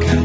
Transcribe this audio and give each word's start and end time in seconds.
가까 0.00 0.21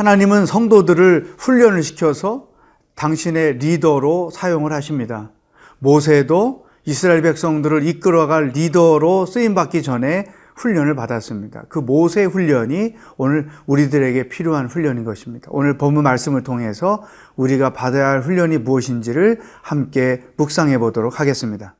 하나님은 0.00 0.46
성도들을 0.46 1.34
훈련을 1.36 1.82
시켜서 1.82 2.48
당신의 2.94 3.58
리더로 3.58 4.30
사용을 4.30 4.72
하십니다. 4.72 5.30
모세도 5.78 6.64
이스라엘 6.86 7.20
백성들을 7.20 7.86
이끌어갈 7.86 8.48
리더로 8.54 9.26
쓰임받기 9.26 9.82
전에 9.82 10.24
훈련을 10.56 10.94
받았습니다. 10.94 11.64
그 11.68 11.80
모세 11.80 12.24
훈련이 12.24 12.94
오늘 13.18 13.48
우리들에게 13.66 14.30
필요한 14.30 14.68
훈련인 14.68 15.04
것입니다. 15.04 15.48
오늘 15.50 15.76
본문 15.76 16.02
말씀을 16.02 16.44
통해서 16.44 17.04
우리가 17.36 17.74
받아야 17.74 18.08
할 18.08 18.22
훈련이 18.22 18.56
무엇인지를 18.56 19.40
함께 19.60 20.24
묵상해 20.38 20.78
보도록 20.78 21.20
하겠습니다. 21.20 21.74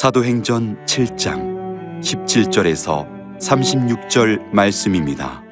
사도행전 0.00 0.82
7장 0.86 2.00
17절에서 2.00 3.06
36절 3.38 4.50
말씀입니다. 4.50 5.44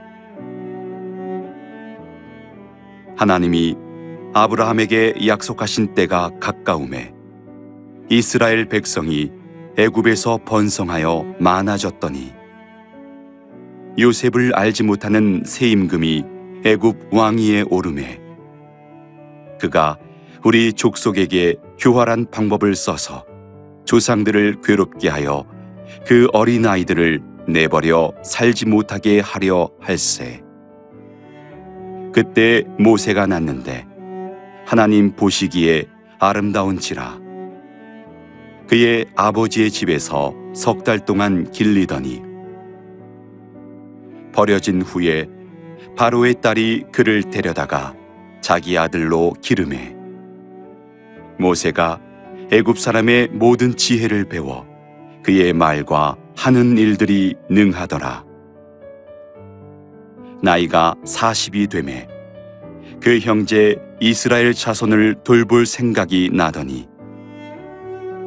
하나님이 3.15 3.77
아브라함에게 4.33 5.27
약속하신 5.27 5.93
때가 5.93 6.31
가까움에 6.41 7.13
이스라엘 8.09 8.65
백성이 8.71 9.31
애굽에서 9.77 10.39
번성하여 10.47 11.35
많아졌더니 11.39 12.33
요셉을 13.99 14.55
알지 14.55 14.85
못하는 14.85 15.43
새 15.45 15.69
임금이 15.69 16.25
애굽 16.65 17.13
왕위에 17.13 17.65
오르매 17.69 18.19
그가 19.61 19.99
우리 20.43 20.73
족속에게 20.73 21.57
교활한 21.79 22.31
방법을 22.31 22.75
써서 22.77 23.28
조상들을 23.89 24.61
괴롭게 24.63 25.09
하여 25.09 25.47
그 26.07 26.29
어린 26.35 26.67
아이들을 26.67 27.23
내버려 27.49 28.13
살지 28.23 28.67
못하게 28.67 29.19
하려 29.21 29.71
할세. 29.81 30.43
그때 32.13 32.65
모세가 32.79 33.27
났는데 33.27 33.87
하나님 34.67 35.13
보시기에 35.13 35.87
아름다운지라. 36.19 37.19
그의 38.69 39.07
아버지의 39.17 39.71
집에서 39.71 40.35
석 40.55 40.85
달 40.85 41.03
동안 41.07 41.51
길리더니 41.51 42.21
버려진 44.35 44.83
후에 44.83 45.27
바로의 45.97 46.43
딸이 46.43 46.85
그를 46.93 47.23
데려다가 47.23 47.95
자기 48.43 48.77
아들로 48.77 49.33
기름해 49.41 49.97
모세가 51.39 52.08
애굽 52.51 52.79
사람의 52.79 53.29
모든 53.33 53.77
지혜를 53.77 54.25
배워 54.25 54.67
그의 55.23 55.53
말과 55.53 56.17
하는 56.35 56.79
일들이 56.79 57.35
능하더라. 57.51 58.25
나이가 60.43 60.95
40이 61.05 61.69
되매 61.69 62.09
그 63.03 63.19
형제 63.19 63.77
이스라엘 64.01 64.55
자손을 64.55 65.17
돌볼 65.25 65.67
생각이 65.67 66.31
나더니 66.33 66.89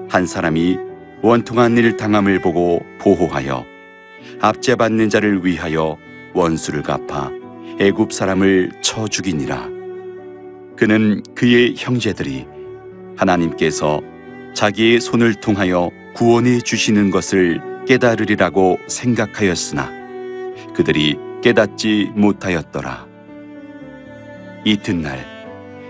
한 0.07 0.27
사람이 0.27 0.77
원통한 1.23 1.77
일 1.77 1.97
당함을 1.97 2.41
보고 2.41 2.81
보호하여 2.99 3.65
압제받는 4.39 5.09
자를 5.09 5.43
위하여 5.43 5.97
원수를 6.35 6.83
갚아 6.83 7.31
애굽 7.79 8.13
사람을 8.13 8.71
쳐 8.81 9.07
죽이니라. 9.07 9.67
그는 10.75 11.23
그의 11.33 11.73
형제들이 11.75 12.45
하나님께서 13.17 14.10
자기의 14.53 14.99
손을 14.99 15.35
통하여 15.35 15.89
구원해 16.13 16.59
주시는 16.59 17.11
것을 17.11 17.61
깨달으리라고 17.87 18.77
생각하였으나 18.87 19.89
그들이 20.73 21.17
깨닫지 21.41 22.11
못하였더라. 22.15 23.07
이튿날 24.63 25.25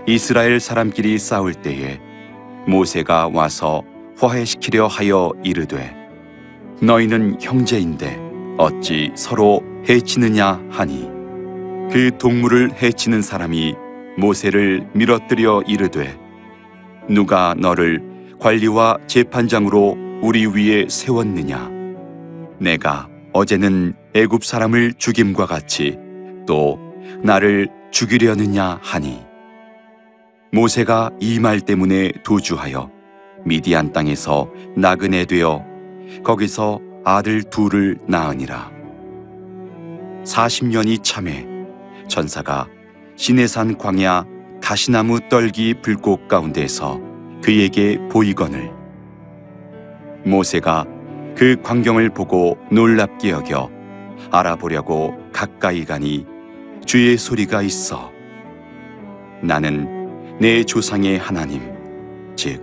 이스라엘 0.06 0.58
사람끼리 0.58 1.18
싸울 1.18 1.54
때에 1.54 2.00
모세가 2.66 3.28
와서 3.32 3.82
화해시키려 4.18 4.86
하여 4.86 5.32
이르되 5.44 5.94
너희는 6.80 7.38
형제인데 7.40 8.18
어찌 8.58 9.12
서로 9.14 9.62
해치느냐 9.88 10.60
하니 10.70 11.02
그 11.92 12.10
동물을 12.18 12.82
해치는 12.82 13.20
사람이 13.20 13.74
모세를 14.16 14.88
밀어뜨려 14.92 15.62
이르되 15.66 16.18
누가 17.08 17.54
너를 17.58 18.11
관리와 18.42 18.98
재판장으로 19.06 19.96
우리 20.20 20.46
위에 20.46 20.88
세웠느냐? 20.88 21.70
내가 22.58 23.08
어제는 23.32 23.94
애굽 24.14 24.44
사람을 24.44 24.94
죽임과 24.98 25.46
같이 25.46 25.96
또 26.44 26.76
나를 27.22 27.68
죽이려느냐 27.92 28.80
하니 28.82 29.20
모세가 30.50 31.10
이 31.20 31.38
말 31.38 31.60
때문에 31.60 32.10
도주하여 32.24 32.90
미디안 33.44 33.92
땅에서 33.92 34.50
나그네 34.76 35.26
되어 35.26 35.64
거기서 36.24 36.80
아들 37.04 37.44
둘을 37.44 37.98
낳으니라. 38.08 38.72
40년이 40.24 41.04
참에 41.04 41.46
전사가 42.08 42.66
시내산 43.14 43.78
광야 43.78 44.24
가시나무 44.60 45.20
떨기 45.28 45.74
불꽃 45.80 46.26
가운데서 46.26 47.11
그에게 47.42 47.98
보이거늘. 48.08 48.70
모세가 50.24 50.86
그 51.36 51.56
광경을 51.62 52.10
보고 52.10 52.56
놀랍게 52.70 53.30
여겨 53.30 53.68
알아보려고 54.30 55.18
가까이 55.32 55.84
가니 55.84 56.24
주의 56.86 57.18
소리가 57.18 57.62
있어. 57.62 58.12
나는 59.42 60.38
내 60.38 60.62
조상의 60.62 61.18
하나님 61.18 61.62
즉 62.36 62.62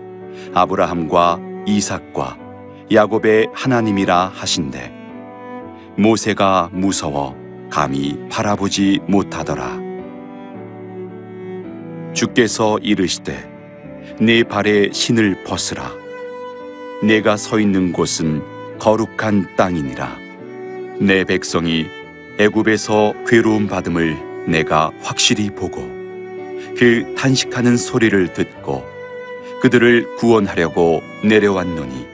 아브라함과 0.53 1.39
이삭과 1.65 2.37
야곱의 2.91 3.49
하나님이라 3.53 4.31
하신대. 4.33 4.93
모세가 5.97 6.69
무서워 6.71 7.35
감히 7.69 8.17
바라보지 8.31 8.99
못하더라. 9.07 9.77
주께서 12.13 12.79
이르시되 12.79 13.58
네 14.19 14.43
발에 14.43 14.89
신을 14.91 15.43
벗으라. 15.43 15.93
내가 17.03 17.37
서 17.37 17.59
있는 17.59 17.91
곳은 17.93 18.41
거룩한 18.79 19.55
땅이니라. 19.55 20.17
내 20.99 21.23
백성이 21.23 21.87
애굽에서 22.39 23.13
괴로움 23.27 23.67
받음을 23.67 24.17
내가 24.47 24.91
확실히 25.01 25.49
보고 25.49 25.81
그 26.77 27.13
탄식하는 27.17 27.77
소리를 27.77 28.33
듣고 28.33 28.85
그들을 29.61 30.15
구원하려고 30.15 31.01
내려왔노니 31.23 32.07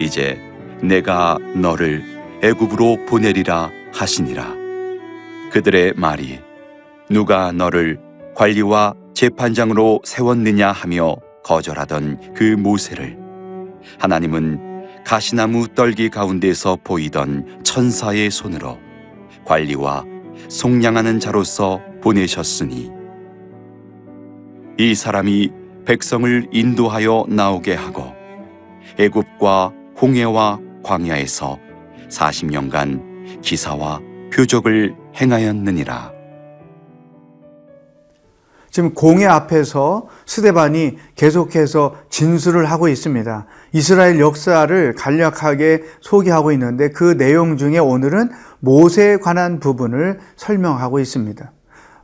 이제 0.00 0.38
내가 0.82 1.38
너를 1.54 2.02
애굽으로 2.42 3.06
보내리라 3.06 3.70
하시니라. 3.92 4.54
그들의 5.50 5.94
말이 5.96 6.40
누가 7.10 7.52
너를 7.52 7.98
관리와 8.34 8.94
재판장으로 9.18 10.00
세웠느냐 10.04 10.70
하며 10.70 11.16
거절하던 11.42 12.34
그 12.34 12.54
모세를 12.56 13.18
하나님은 13.98 15.02
가시나무 15.04 15.66
떨기 15.66 16.08
가운데서 16.08 16.78
보이던 16.84 17.64
천사의 17.64 18.30
손으로 18.30 18.78
관리와 19.44 20.04
속량하는 20.48 21.18
자로서 21.18 21.80
보내셨으니 22.00 22.92
이 24.78 24.94
사람이 24.94 25.50
백성을 25.84 26.46
인도하여 26.52 27.24
나오게 27.28 27.74
하고 27.74 28.14
애굽과 29.00 29.72
홍해와 30.00 30.60
광야에서 30.84 31.58
40년간 32.08 33.42
기사와 33.42 34.00
표적을 34.32 34.94
행하였느니라. 35.20 36.17
지금 38.70 38.94
공회 38.94 39.26
앞에서 39.26 40.08
스데반이 40.26 40.98
계속해서 41.16 41.96
진술을 42.10 42.70
하고 42.70 42.88
있습니다. 42.88 43.46
이스라엘 43.72 44.20
역사를 44.20 44.94
간략하게 44.94 45.84
소개하고 46.00 46.52
있는데 46.52 46.90
그 46.90 47.16
내용 47.16 47.56
중에 47.56 47.78
오늘은 47.78 48.30
모세에 48.60 49.18
관한 49.18 49.60
부분을 49.60 50.18
설명하고 50.36 51.00
있습니다. 51.00 51.52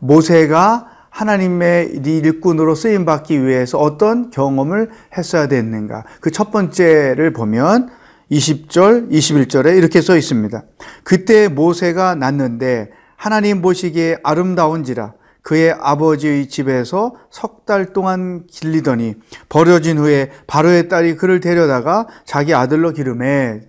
모세가 0.01 0.89
하나님의 1.11 2.01
일꾼으로 2.05 2.75
쓰임 2.75 3.05
받기 3.05 3.45
위해서 3.47 3.79
어떤 3.79 4.31
경험을 4.31 4.91
했어야 5.17 5.47
됐는가? 5.47 6.05
그 6.21 6.31
첫 6.31 6.51
번째를 6.51 7.33
보면 7.33 7.89
20절, 8.33 9.13
21절에 9.13 9.77
이렇게 9.77 10.01
써 10.01 10.17
있습니다. 10.17 10.65
그때 11.05 11.47
모세가 11.47 12.17
났는데 12.17 12.91
하나님 13.17 13.63
보시기에 13.63 14.19
아름다운지라 14.25 15.13
그의 15.45 15.77
아버지의 15.79 16.49
집에서 16.49 17.15
석 17.31 17.55
달 17.65 17.93
동안 17.95 18.47
길리더니 18.47 19.15
버려진 19.49 19.97
후에 19.97 20.31
바로의 20.47 20.89
딸이 20.89 21.17
그를 21.17 21.41
데려다가 21.41 22.07
자기 22.27 22.55
아들로 22.55 22.93
기름해 22.93 23.63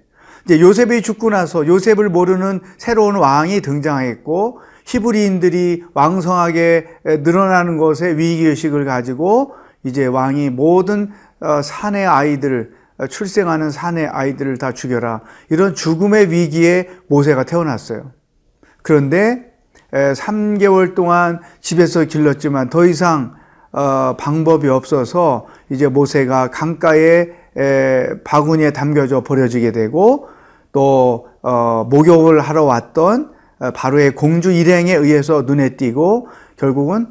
이제 0.45 0.59
요셉이 0.59 1.01
죽고 1.01 1.29
나서 1.29 1.65
요셉을 1.65 2.09
모르는 2.09 2.59
새로운 2.77 3.15
왕이 3.15 3.61
등장했고 3.61 4.59
히브리인들이 4.85 5.85
왕성하게 5.93 6.87
늘어나는 7.21 7.77
것에 7.77 8.17
위기 8.17 8.45
의식을 8.45 8.85
가지고 8.85 9.55
이제 9.83 10.05
왕이 10.05 10.49
모든 10.49 11.11
어, 11.39 11.61
산의 11.61 12.05
아이들을 12.05 12.71
어, 12.97 13.07
출생하는 13.07 13.71
산의 13.71 14.07
아이들을 14.07 14.57
다 14.57 14.71
죽여라. 14.73 15.21
이런 15.49 15.73
죽음의 15.73 16.31
위기에 16.31 16.89
모세가 17.07 17.43
태어났어요. 17.43 18.11
그런데 18.83 19.54
3개월 19.95 20.93
동안 20.93 21.39
집에서 21.61 22.03
길렀지만 22.03 22.69
더 22.69 22.85
이상 22.85 23.33
어, 23.71 24.15
방법이 24.17 24.67
없어서 24.67 25.47
이제 25.69 25.87
모세가 25.87 26.49
강가에 26.49 27.27
바구니에 28.23 28.71
담겨져 28.71 29.21
버려지게 29.23 29.71
되고 29.71 30.27
또 30.73 31.27
목욕을 31.89 32.41
하러 32.41 32.65
왔던 32.65 33.31
바로의 33.73 34.15
공주 34.15 34.51
일행에 34.51 34.93
의해서 34.93 35.43
눈에 35.43 35.77
띄고 35.77 36.27
결국은 36.57 37.07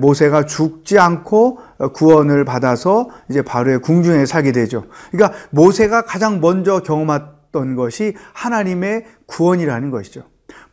모세가 0.00 0.46
죽지 0.46 0.98
않고 0.98 1.58
구원을 1.94 2.44
받아서 2.44 3.08
이제 3.28 3.42
바로의 3.42 3.80
궁중에 3.82 4.26
살게 4.26 4.50
되죠. 4.50 4.84
그러니까 5.12 5.38
모세가 5.50 6.02
가장 6.02 6.40
먼저 6.40 6.80
경험했던 6.80 7.76
것이 7.76 8.14
하나님의 8.32 9.04
구원이라는 9.26 9.90
것이죠. 9.90 10.22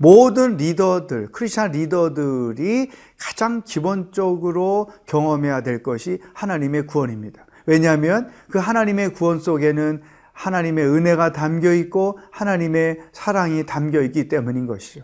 모든 0.01 0.57
리더들, 0.57 1.27
크리스찬 1.31 1.73
리더들이 1.73 2.89
가장 3.19 3.61
기본적으로 3.63 4.89
경험해야 5.05 5.61
될 5.61 5.83
것이 5.83 6.19
하나님의 6.33 6.87
구원입니다. 6.87 7.45
왜냐하면 7.67 8.31
그 8.49 8.57
하나님의 8.57 9.13
구원 9.13 9.39
속에는 9.39 10.01
하나님의 10.33 10.87
은혜가 10.87 11.33
담겨 11.33 11.71
있고 11.73 12.17
하나님의 12.31 12.99
사랑이 13.13 13.67
담겨 13.67 14.01
있기 14.01 14.27
때문인 14.27 14.65
것이죠. 14.65 15.01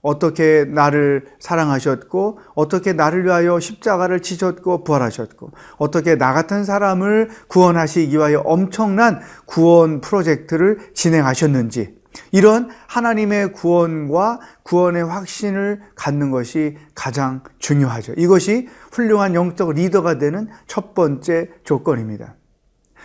어떻게 0.00 0.64
나를 0.64 1.24
사랑하셨고 1.40 2.38
어떻게 2.54 2.92
나를 2.92 3.24
위하여 3.24 3.58
십자가를 3.58 4.20
치셨고 4.20 4.84
부활하셨고 4.84 5.50
어떻게 5.78 6.14
나 6.14 6.32
같은 6.32 6.62
사람을 6.62 7.30
구원하시기 7.48 8.14
위하여 8.16 8.40
엄청난 8.40 9.20
구원 9.46 10.00
프로젝트를 10.00 10.78
진행하셨는지 10.94 12.03
이런 12.32 12.70
하나님의 12.86 13.52
구원과 13.52 14.40
구원의 14.62 15.04
확신을 15.04 15.82
갖는 15.94 16.30
것이 16.30 16.76
가장 16.94 17.42
중요하죠. 17.58 18.14
이것이 18.16 18.68
훌륭한 18.92 19.34
영적 19.34 19.72
리더가 19.72 20.18
되는 20.18 20.48
첫 20.66 20.94
번째 20.94 21.50
조건입니다. 21.64 22.34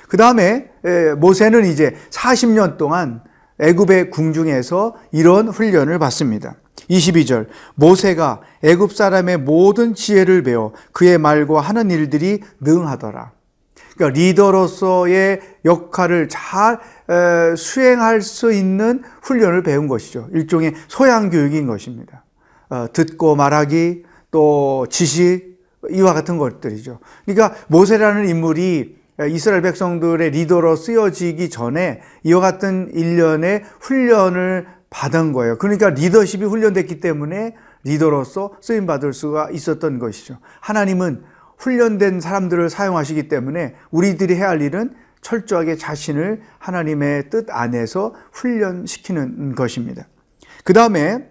그 0.07 0.17
다음에 0.17 0.69
모세는 1.17 1.65
이제 1.65 1.95
40년 2.09 2.77
동안 2.77 3.21
애굽의 3.59 4.09
궁중에서 4.09 4.95
이런 5.11 5.49
훈련을 5.49 5.99
받습니다. 5.99 6.55
22절 6.89 7.47
모세가 7.75 8.41
애굽 8.63 8.93
사람의 8.93 9.37
모든 9.37 9.93
지혜를 9.93 10.43
배워 10.43 10.73
그의 10.93 11.17
말과 11.17 11.61
하는 11.61 11.91
일들이 11.91 12.41
능하더라. 12.61 13.31
그러니까 13.99 14.17
리더로서의 14.17 15.41
역할을 15.65 16.29
잘 16.29 16.79
수행할 17.57 18.21
수 18.21 18.53
있는 18.53 19.03
훈련을 19.21 19.61
배운 19.61 19.89
것이죠. 19.89 20.29
일종의 20.31 20.73
소양 20.87 21.29
교육인 21.29 21.67
것입니다. 21.67 22.23
어, 22.69 22.85
듣고 22.93 23.35
말하기 23.35 24.03
또 24.31 24.87
지식 24.89 25.59
이와 25.89 26.13
같은 26.13 26.37
것들이죠. 26.37 26.99
그러니까 27.25 27.55
모세라는 27.67 28.29
인물이 28.29 28.95
이스라엘 29.31 29.61
백성들의 29.63 30.31
리더로 30.31 30.77
쓰여지기 30.77 31.49
전에 31.49 32.01
이와 32.23 32.39
같은 32.39 32.91
일련의 32.93 33.63
훈련을 33.81 34.67
받은 34.89 35.33
거예요. 35.33 35.57
그러니까 35.57 35.89
리더십이 35.89 36.45
훈련됐기 36.45 37.01
때문에 37.01 37.55
리더로서 37.83 38.55
쓰임 38.61 38.85
받을 38.85 39.13
수가 39.13 39.49
있었던 39.51 39.99
것이죠. 39.99 40.37
하나님은 40.61 41.23
훈련된 41.59 42.21
사람들을 42.21 42.69
사용하시기 42.69 43.27
때문에 43.27 43.75
우리들이 43.91 44.35
해야 44.35 44.49
할 44.49 44.61
일은 44.61 44.95
철저하게 45.21 45.75
자신을 45.75 46.41
하나님의 46.57 47.29
뜻 47.29 47.47
안에서 47.49 48.15
훈련시키는 48.31 49.55
것입니다. 49.55 50.07
그 50.63 50.73
다음에 50.73 51.29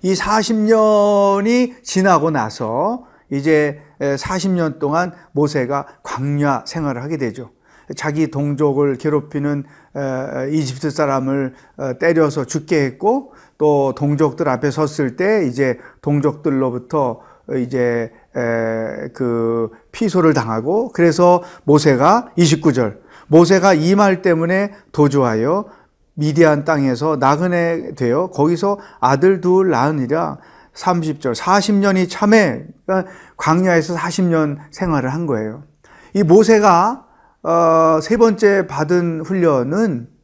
이 0.00 0.14
40년이 0.14 1.82
지나고 1.82 2.30
나서 2.30 3.06
이제 3.30 3.80
40년 4.00 4.78
동안 4.78 5.12
모세가 5.32 5.86
광야 6.02 6.64
생활을 6.66 7.02
하게 7.02 7.18
되죠. 7.18 7.50
자기 7.96 8.30
동족을 8.30 8.96
괴롭히는 8.96 9.64
이집트 10.50 10.90
사람을 10.90 11.54
어, 11.76 11.98
때려서 11.98 12.46
죽게 12.46 12.84
했고 12.84 13.34
또 13.58 13.94
동족들 13.94 14.48
앞에 14.48 14.70
섰을 14.70 15.16
때 15.16 15.46
이제 15.46 15.78
동족들로부터 16.00 17.20
이제 17.58 18.10
그 18.32 19.70
피소를 19.92 20.32
당하고 20.34 20.90
그래서 20.92 21.42
모세가 21.64 22.30
29절 22.36 22.98
모세가 23.28 23.74
이 23.74 23.94
말 23.94 24.22
때문에 24.22 24.72
도주하여 24.92 25.66
미디안 26.14 26.64
땅에서 26.64 27.16
나그네 27.16 27.94
되어 27.94 28.28
거기서 28.28 28.78
아들 29.00 29.40
둘 29.40 29.70
낳으니라 29.70 30.38
30절 30.74 31.34
40년이 31.34 32.08
참에 32.10 32.64
그러니까 32.86 33.10
광야에서 33.36 33.94
40년 33.94 34.58
생활을 34.70 35.12
한 35.12 35.26
거예요. 35.26 35.64
이 36.14 36.22
모세가 36.22 37.04
어, 37.42 37.98
세 38.02 38.16
번째 38.16 38.66
받은 38.66 39.22
훈련은 39.22 40.06
어, 40.06 40.21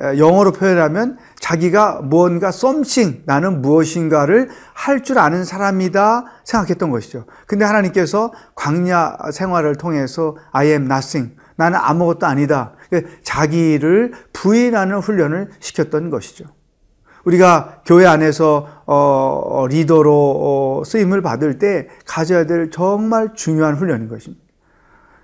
영어로 0.00 0.52
표현하면 0.52 1.18
자기가 1.38 2.00
무언가 2.02 2.50
썸씽 2.50 3.22
나는 3.26 3.62
무엇인가를 3.62 4.48
할 4.72 5.04
줄 5.04 5.18
아는 5.18 5.44
사람이다 5.44 6.24
생각했던 6.44 6.90
것이죠. 6.90 7.26
근데 7.46 7.64
하나님께서 7.64 8.32
광야 8.54 9.18
생활을 9.32 9.76
통해서 9.76 10.36
I 10.52 10.68
am 10.68 10.84
nothing 10.86 11.36
나는 11.56 11.78
아무것도 11.80 12.26
아니다. 12.26 12.72
자기를 13.22 14.12
부인하는 14.32 14.98
훈련을 14.98 15.50
시켰던 15.60 16.10
것이죠. 16.10 16.46
우리가 17.24 17.82
교회 17.86 18.06
안에서 18.06 18.68
어, 18.86 19.66
리더로 19.68 20.12
어, 20.12 20.82
쓰임을 20.84 21.22
받을 21.22 21.58
때 21.58 21.88
가져야 22.06 22.46
될 22.46 22.70
정말 22.70 23.34
중요한 23.34 23.76
훈련인 23.76 24.08
것입니다. 24.08 24.42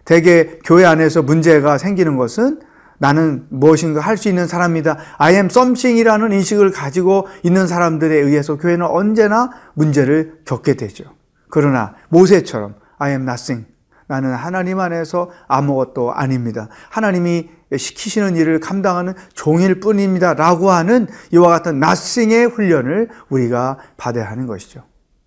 대개 0.04 0.58
교회 0.64 0.84
안에서 0.84 1.22
문제가 1.22 1.76
생기는 1.78 2.16
것은 2.16 2.60
나는 3.00 3.46
무엇인가 3.48 4.00
할 4.00 4.18
수 4.18 4.28
있는 4.28 4.46
사람이다. 4.46 4.98
I 5.16 5.34
am 5.34 5.46
something이라는 5.46 6.32
인식을 6.32 6.70
가지고 6.70 7.26
있는 7.42 7.66
사람들에 7.66 8.14
의해서 8.14 8.58
교회는 8.58 8.84
언제나 8.84 9.50
문제를 9.72 10.40
겪게 10.44 10.74
되죠. 10.74 11.04
그러나 11.48 11.94
모세처럼 12.10 12.74
I 12.98 13.12
am 13.12 13.22
nothing. 13.22 13.66
나는 14.06 14.34
하나님 14.34 14.80
안에서 14.80 15.30
아무것도 15.48 16.12
아닙니다. 16.12 16.68
하나님이 16.90 17.48
시키시는 17.74 18.36
일을 18.36 18.60
감당하는 18.60 19.14
종일 19.32 19.80
뿐입니다. 19.80 20.34
라고 20.34 20.70
하는 20.70 21.06
이와 21.32 21.48
같은 21.48 21.82
nothing의 21.82 22.48
훈련을 22.48 23.08
우리가 23.30 23.78
받아야 23.96 24.28
하는 24.30 24.46
것이죠. 24.46 24.82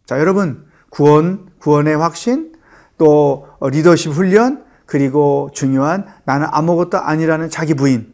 자, 0.05 0.19
여러분, 0.19 0.65
구원, 0.89 1.47
구원의 1.59 1.97
확신, 1.97 2.53
또 2.99 3.47
리더십 3.61 4.11
훈련, 4.11 4.62
그리고 4.93 5.49
중요한 5.53 6.05
나는 6.23 6.45
아무것도 6.51 6.99
아니라는 6.99 7.49
자기 7.49 7.73
부인. 7.73 8.13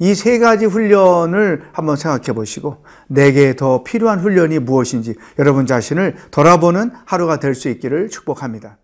이 0.00 0.12
세 0.12 0.40
가지 0.40 0.66
훈련을 0.66 1.68
한번 1.72 1.94
생각해 1.94 2.34
보시고 2.34 2.84
내게 3.06 3.54
더 3.54 3.84
필요한 3.84 4.18
훈련이 4.18 4.58
무엇인지 4.58 5.14
여러분 5.38 5.66
자신을 5.66 6.16
돌아보는 6.32 6.90
하루가 7.04 7.38
될 7.38 7.54
수 7.54 7.68
있기를 7.68 8.08
축복합니다. 8.10 8.76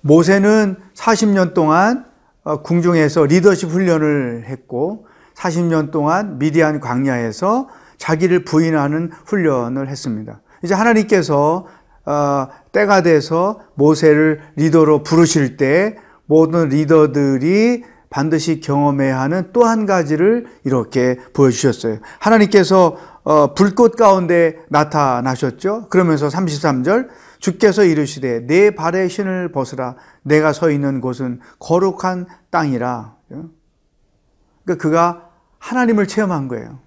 모세는 0.00 0.76
40년 0.94 1.52
동안 1.52 2.04
어, 2.04 2.15
궁중에서 2.54 3.26
리더십 3.26 3.70
훈련을 3.70 4.44
했고 4.46 5.06
40년 5.34 5.90
동안 5.90 6.38
미디안 6.38 6.80
광야에서 6.80 7.68
자기를 7.98 8.44
부인하는 8.44 9.10
훈련을 9.26 9.88
했습니다. 9.88 10.40
이제 10.62 10.74
하나님께서 10.74 11.66
어, 12.04 12.48
때가 12.72 13.02
돼서 13.02 13.60
모세를 13.74 14.40
리더로 14.56 15.02
부르실 15.02 15.56
때 15.56 15.96
모든 16.26 16.68
리더들이 16.68 17.84
반드시 18.10 18.60
경험해야 18.60 19.20
하는 19.20 19.50
또 19.52 19.64
한 19.64 19.84
가지를 19.84 20.46
이렇게 20.64 21.16
보여주셨어요. 21.32 21.98
하나님께서 22.20 22.96
어, 23.24 23.54
불꽃 23.54 23.96
가운데 23.96 24.56
나타나셨죠. 24.68 25.88
그러면서 25.88 26.28
33절 26.28 27.08
주께서 27.38 27.84
이르시되 27.84 28.46
내 28.46 28.70
발의 28.70 29.08
신을 29.08 29.52
벗으라 29.52 29.96
내가 30.22 30.52
서 30.52 30.70
있는 30.70 31.00
곳은 31.00 31.40
거룩한 31.58 32.26
땅이라. 32.50 33.14
그러니까 33.28 34.82
그가 34.82 35.30
하나님을 35.58 36.06
체험한 36.06 36.48
거예요. 36.48 36.78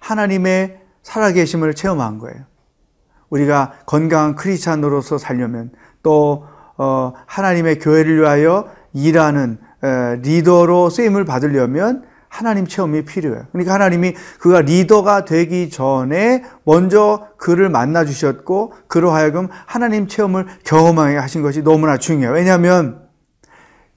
하나님의 0.00 0.80
살아계심을 1.02 1.74
체험한 1.74 2.18
거예요. 2.18 2.44
우리가 3.30 3.72
건강한 3.86 4.34
크리스찬으로서 4.34 5.18
살려면 5.18 5.70
또 6.02 6.46
어, 6.76 7.12
하나님의 7.26 7.80
교회를 7.80 8.20
위하여 8.20 8.70
일하는 8.92 9.58
리더로 10.22 10.90
쓰임을 10.90 11.24
받으려면 11.24 12.04
하나님 12.28 12.66
체험이 12.66 13.04
필요해요. 13.04 13.46
그러니까 13.52 13.74
하나님이 13.74 14.14
그가 14.38 14.60
리더가 14.60 15.24
되기 15.24 15.70
전에 15.70 16.44
먼저 16.64 17.28
그를 17.36 17.68
만나 17.68 18.04
주셨고 18.04 18.72
그로 18.86 19.10
하여금 19.10 19.48
하나님 19.66 20.06
체험을 20.06 20.46
경험하게 20.64 21.16
하신 21.16 21.42
것이 21.42 21.62
너무나 21.62 21.96
중요해요. 21.96 22.32
왜냐하면 22.32 23.08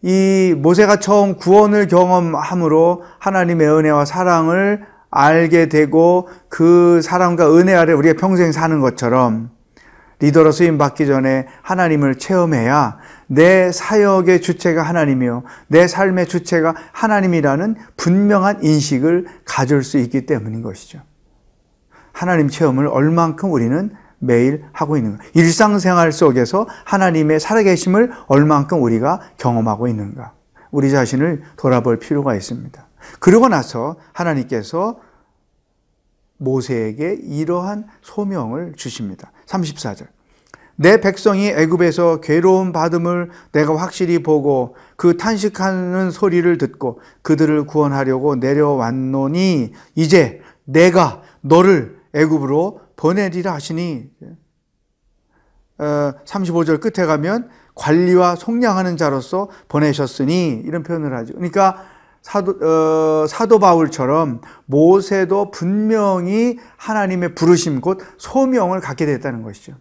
이 0.02 0.56
모세가 0.58 0.98
처음 0.98 1.36
구원을 1.36 1.88
경험함으로 1.88 3.04
하나님의 3.20 3.68
은혜와 3.68 4.06
사랑을 4.06 4.86
알게 5.12 5.68
되고 5.68 6.30
그 6.50 7.02
사랑과 7.04 7.56
은혜 7.56 7.76
아래 7.76 7.94
우리가 7.94 8.20
평생 8.20 8.52
사는 8.52 8.80
것처럼 8.80 9.52
리더로 10.20 10.52
쓰임 10.52 10.78
받기 10.78 11.06
전에 11.06 11.48
하나님을 11.62 12.16
체험해야 12.16 12.98
내 13.32 13.72
사역의 13.72 14.42
주체가 14.42 14.84
하나님이요. 14.84 15.44
내 15.68 15.88
삶의 15.88 16.28
주체가 16.28 16.76
하나님이라는 16.92 17.78
분명한 17.96 18.62
인식을 18.62 19.26
가질 19.46 19.84
수 19.84 19.98
있기 20.00 20.26
때문인 20.26 20.62
것이죠. 20.62 21.02
하나님 22.12 22.50
체험을 22.50 22.88
얼만큼 22.88 23.54
우리는 23.54 23.96
매일 24.20 24.66
하고 24.74 24.98
있는가? 24.98 25.24
일상생활 25.34 26.12
속에서 26.12 26.68
하나님의 26.84 27.40
살아계심을 27.40 28.12
얼만큼 28.28 28.84
우리가 28.84 29.22
경험하고 29.38 29.88
있는가? 29.88 30.34
우리 30.70 30.92
자신을 30.92 31.42
돌아볼 31.56 32.00
필요가 32.00 32.36
있습니다. 32.36 32.86
그러고 33.22 33.48
나서 33.48 33.96
하나님께서 34.12 35.00
모세에게 36.36 37.14
이러한 37.24 37.88
소명을 38.02 38.74
주십니다. 38.76 39.32
34절. 39.46 40.08
내 40.82 41.00
백성이 41.00 41.50
애굽에서 41.50 42.22
괴로움 42.22 42.72
받음을 42.72 43.30
내가 43.52 43.78
확실히 43.78 44.24
보고 44.24 44.76
그 44.96 45.16
탄식하는 45.16 46.10
소리를 46.10 46.58
듣고 46.58 47.00
그들을 47.22 47.68
구원하려고 47.68 48.36
내려왔노니 48.36 49.74
이제 49.94 50.42
내가 50.64 51.22
너를 51.42 52.00
애굽으로 52.16 52.80
보내리라 52.96 53.54
하시니 53.54 54.10
35절 55.78 56.74
어, 56.74 56.80
끝에 56.80 57.06
가면 57.06 57.50
관리와 57.76 58.36
속량하는 58.36 58.98
자로서 58.98 59.50
보내셨으니 59.68 60.64
이런 60.66 60.82
표현을 60.82 61.16
하죠. 61.16 61.34
그러니까 61.34 61.78
사도, 62.24 62.58
어, 62.60 63.28
사도 63.28 63.60
바울처럼 63.60 64.42
모세도 64.66 65.52
분명히 65.52 66.58
하나님의 66.78 67.36
부르심 67.36 67.82
곧 67.82 68.00
소명을 68.18 68.80
갖게 68.80 69.06
됐다는 69.06 69.44
것이죠. 69.44 69.76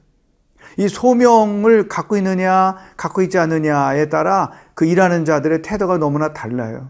이 0.81 0.89
소명을 0.89 1.89
갖고 1.89 2.17
있느냐, 2.17 2.75
갖고 2.97 3.21
있지 3.21 3.39
않느냐에 3.39 4.09
따라 4.09 4.51
그 4.73 4.87
일하는 4.87 5.27
자들의 5.27 5.61
태도가 5.61 5.99
너무나 5.99 6.33
달라요. 6.33 6.89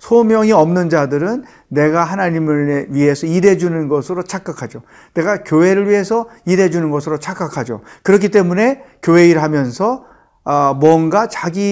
소명이 0.00 0.50
없는 0.50 0.90
자들은 0.90 1.44
내가 1.68 2.02
하나님을 2.02 2.88
위해서 2.90 3.28
일해주는 3.28 3.86
것으로 3.86 4.24
착각하죠. 4.24 4.82
내가 5.14 5.44
교회를 5.44 5.88
위해서 5.88 6.28
일해주는 6.44 6.90
것으로 6.90 7.18
착각하죠. 7.18 7.82
그렇기 8.02 8.30
때문에 8.30 8.82
교회 9.00 9.28
일하면서 9.28 10.06
아, 10.42 10.74
뭔가 10.78 11.28
자기 11.28 11.62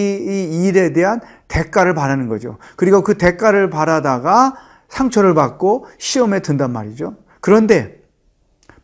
일에 0.64 0.92
대한 0.92 1.20
대가를 1.49 1.92
바라는 1.94 2.28
거죠. 2.28 2.58
그리고 2.76 3.02
그 3.02 3.18
대가를 3.18 3.68
바라다가 3.68 4.54
상처를 4.88 5.34
받고 5.34 5.87
시험에 5.99 6.38
든단 6.38 6.72
말이죠. 6.72 7.16
그런데 7.40 8.00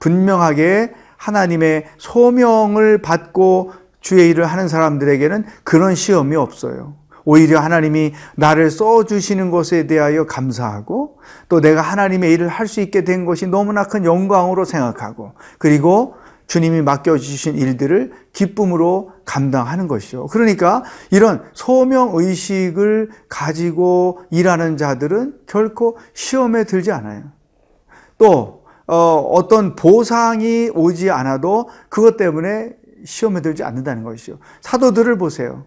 분명하게 0.00 0.92
하나님의 1.18 1.84
소명을 1.98 3.02
받고 3.02 3.72
주의 4.00 4.30
일을 4.30 4.46
하는 4.46 4.68
사람들에게는 4.68 5.44
그런 5.64 5.94
시험이 5.94 6.36
없어요. 6.36 6.94
오히려 7.24 7.60
하나님이 7.60 8.14
나를 8.36 8.70
써주시는 8.70 9.50
것에 9.50 9.86
대하여 9.86 10.24
감사하고 10.24 11.18
또 11.50 11.60
내가 11.60 11.82
하나님의 11.82 12.32
일을 12.32 12.48
할 12.48 12.66
수 12.66 12.80
있게 12.80 13.04
된 13.04 13.26
것이 13.26 13.46
너무나 13.46 13.84
큰 13.84 14.04
영광으로 14.06 14.64
생각하고 14.64 15.32
그리고 15.58 16.14
주님이 16.46 16.80
맡겨주신 16.80 17.58
일들을 17.58 18.12
기쁨으로 18.32 19.12
감당하는 19.26 19.88
것이죠. 19.88 20.26
그러니까 20.28 20.82
이런 21.10 21.42
소명의식을 21.52 23.10
가지고 23.28 24.20
일하는 24.30 24.78
자들은 24.78 25.34
결코 25.46 25.98
시험에 26.14 26.64
들지 26.64 26.90
않아요. 26.92 27.24
또, 28.16 28.57
어, 28.88 29.46
떤 29.48 29.76
보상이 29.76 30.70
오지 30.74 31.10
않아도 31.10 31.68
그것 31.88 32.16
때문에 32.16 32.70
시험에 33.04 33.40
들지 33.42 33.62
않는다는 33.62 34.02
것이죠. 34.02 34.38
사도들을 34.60 35.18
보세요. 35.18 35.64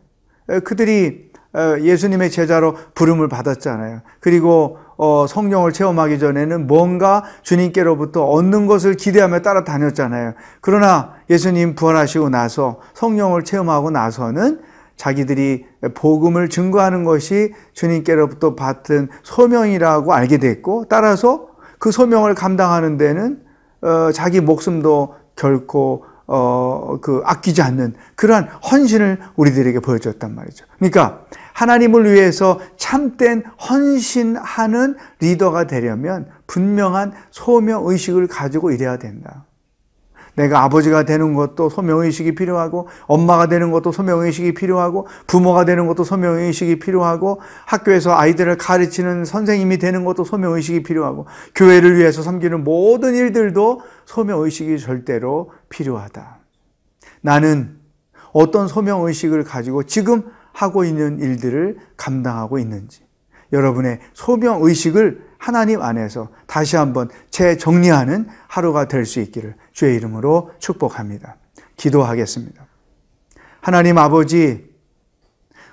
그들이 0.65 1.31
어, 1.53 1.77
예수님의 1.81 2.31
제자로 2.31 2.75
부름을 2.95 3.27
받았잖아요. 3.27 4.01
그리고 4.21 4.77
어, 4.97 5.25
성령을 5.27 5.73
체험하기 5.73 6.17
전에는 6.19 6.65
뭔가 6.65 7.23
주님께로부터 7.41 8.23
얻는 8.25 8.67
것을 8.67 8.95
기대하며 8.95 9.41
따라다녔잖아요. 9.41 10.33
그러나 10.61 11.15
예수님 11.29 11.75
부활하시고 11.75 12.29
나서 12.29 12.79
성령을 12.93 13.43
체험하고 13.43 13.91
나서는 13.91 14.61
자기들이 14.95 15.65
복음을 15.95 16.47
증거하는 16.47 17.03
것이 17.03 17.53
주님께로부터 17.73 18.55
받은 18.55 19.09
소명이라고 19.23 20.13
알게 20.13 20.37
됐고 20.37 20.85
따라서 20.87 21.47
그 21.81 21.91
소명을 21.91 22.35
감당하는 22.35 22.97
데는 22.97 23.41
어, 23.81 24.11
자기 24.13 24.39
목숨도 24.39 25.15
결코 25.35 26.05
어, 26.27 26.99
그 27.01 27.23
아끼지 27.25 27.63
않는 27.63 27.95
그러한 28.13 28.49
헌신을 28.71 29.19
우리들에게 29.35 29.79
보여줬단 29.79 30.35
말이죠. 30.35 30.63
그러니까 30.77 31.25
하나님을 31.53 32.05
위해서 32.13 32.59
참된 32.77 33.43
헌신하는 33.67 34.95
리더가 35.21 35.65
되려면 35.65 36.27
분명한 36.45 37.13
소명 37.31 37.87
의식을 37.87 38.27
가지고 38.27 38.69
일해야 38.69 38.97
된다. 38.97 39.45
내가 40.35 40.63
아버지가 40.63 41.03
되는 41.03 41.33
것도 41.33 41.69
소명의식이 41.69 42.35
필요하고, 42.35 42.87
엄마가 43.07 43.47
되는 43.47 43.71
것도 43.71 43.91
소명의식이 43.91 44.53
필요하고, 44.53 45.07
부모가 45.27 45.65
되는 45.65 45.87
것도 45.87 46.03
소명의식이 46.03 46.79
필요하고, 46.79 47.41
학교에서 47.65 48.15
아이들을 48.15 48.57
가르치는 48.57 49.25
선생님이 49.25 49.77
되는 49.77 50.05
것도 50.05 50.23
소명의식이 50.23 50.83
필요하고, 50.83 51.25
교회를 51.55 51.97
위해서 51.97 52.21
섬기는 52.21 52.63
모든 52.63 53.15
일들도 53.15 53.81
소명의식이 54.05 54.79
절대로 54.79 55.51
필요하다. 55.69 56.39
나는 57.21 57.77
어떤 58.33 58.67
소명의식을 58.67 59.43
가지고 59.43 59.83
지금 59.83 60.23
하고 60.53 60.83
있는 60.83 61.19
일들을 61.19 61.77
감당하고 61.97 62.59
있는지 62.59 63.05
여러분의 63.53 63.99
소명 64.13 64.63
의식을 64.63 65.31
하나님 65.37 65.81
안에서 65.81 66.29
다시 66.47 66.75
한번 66.75 67.09
재정리하는 67.31 68.27
하루가 68.47 68.87
될 68.87 69.05
수 69.05 69.19
있기를 69.19 69.55
주의 69.71 69.95
이름으로 69.95 70.51
축복합니다. 70.59 71.37
기도하겠습니다. 71.77 72.65
하나님 73.61 73.97
아버지 73.97 74.69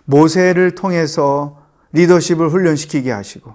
모세를 0.05 0.75
통해서 0.75 1.59
리더십을 1.93 2.49
훈련시키게 2.49 3.11
하시고 3.11 3.55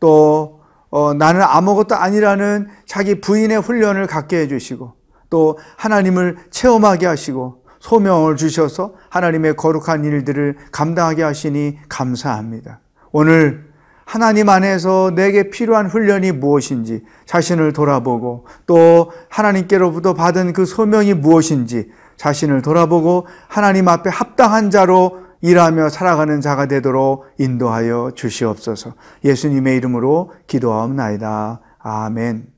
또 0.00 0.60
어, 0.90 1.12
나는 1.12 1.42
아무것도 1.42 1.94
아니라는 1.94 2.68
자기 2.86 3.20
부인의 3.20 3.60
훈련을 3.60 4.06
갖게 4.06 4.38
해주시고 4.40 4.94
또 5.30 5.58
하나님을 5.76 6.38
체험하게 6.50 7.06
하시고 7.06 7.64
소명을 7.80 8.36
주셔서 8.36 8.94
하나님의 9.10 9.56
거룩한 9.56 10.04
일들을 10.04 10.56
감당하게 10.72 11.22
하시니 11.22 11.78
감사합니다. 11.88 12.80
오늘 13.12 13.67
하나님 14.08 14.48
안에서 14.48 15.12
내게 15.14 15.50
필요한 15.50 15.86
훈련이 15.86 16.32
무엇인지 16.32 17.02
자신을 17.26 17.74
돌아보고 17.74 18.46
또 18.64 19.12
하나님께로부터 19.28 20.14
받은 20.14 20.54
그 20.54 20.64
소명이 20.64 21.12
무엇인지 21.12 21.90
자신을 22.16 22.62
돌아보고 22.62 23.26
하나님 23.48 23.86
앞에 23.86 24.08
합당한 24.08 24.70
자로 24.70 25.18
일하며 25.42 25.90
살아가는 25.90 26.40
자가 26.40 26.64
되도록 26.64 27.26
인도하여 27.36 28.12
주시옵소서. 28.14 28.94
예수님의 29.26 29.76
이름으로 29.76 30.32
기도하옵나이다. 30.46 31.60
아멘. 31.78 32.57